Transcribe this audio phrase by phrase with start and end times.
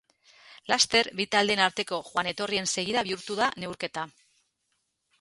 [0.71, 4.11] Laster, bi taldeen arteko joan-etorrien segida bihurtu da neurketa.